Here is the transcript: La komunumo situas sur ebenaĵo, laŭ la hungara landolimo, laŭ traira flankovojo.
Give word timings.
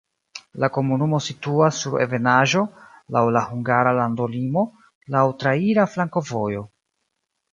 La 0.61 0.67
komunumo 0.77 1.17
situas 1.25 1.81
sur 1.83 1.97
ebenaĵo, 2.05 2.63
laŭ 3.17 3.23
la 3.35 3.43
hungara 3.51 3.93
landolimo, 3.99 4.63
laŭ 5.17 5.23
traira 5.45 5.87
flankovojo. 5.97 6.65